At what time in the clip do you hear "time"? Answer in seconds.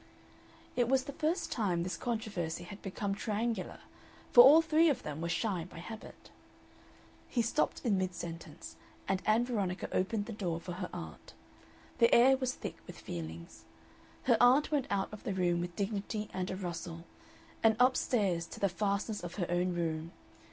1.51-1.83